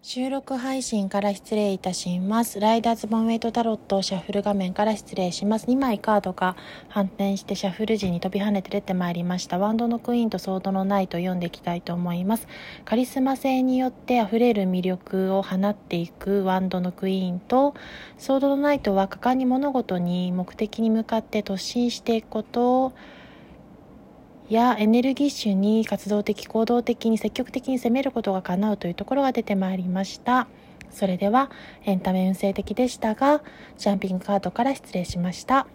[0.00, 2.60] 収録配信から失礼いたします。
[2.60, 5.66] ライダーズボンウェイトタロットシャッフル画面から失礼します。
[5.66, 6.56] 2枚カードが
[6.88, 9.58] 反転してシャッフル時に飛び跳ねて出てまいりました。
[9.58, 12.46] ワンドのクイーンとソードのナイトを読んでいきたいと思います。
[12.84, 17.74] カリスマ性によって溢れる魅力を放っていくワンドのクイーンと、
[18.18, 22.92] ソードのナイトは果敢に物事に目的に向かって突進していくことを
[24.48, 30.48] やエネルギッシュに活動的行動的に積極的に攻めることが叶うというところが出てまいりました。
[30.90, 31.50] それでは
[31.84, 33.42] エンタメ運勢的でしたが
[33.76, 35.66] ジャンピングカードから失礼しました。